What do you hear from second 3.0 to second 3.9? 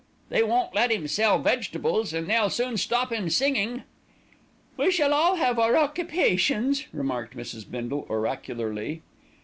'im singing."